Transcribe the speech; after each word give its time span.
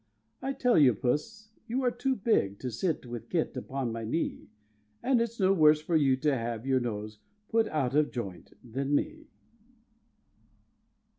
I 0.41 0.53
tell 0.53 0.79
you, 0.79 0.95
puss, 0.95 1.51
you 1.67 1.83
are 1.83 1.91
too 1.91 2.15
big 2.15 2.57
To 2.57 2.71
sit 2.71 3.05
with 3.05 3.29
kit 3.29 3.55
upon 3.55 3.91
my 3.91 4.03
knee, 4.03 4.49
And 5.03 5.21
it's 5.21 5.39
no 5.39 5.53
worse 5.53 5.79
for 5.79 5.95
you 5.95 6.17
to 6.17 6.35
have 6.35 6.65
Your 6.65 6.79
nose 6.79 7.19
put 7.49 7.67
out 7.67 7.93
of 7.93 8.09
joint 8.09 8.51
than 8.63 8.95
me. 8.95 9.27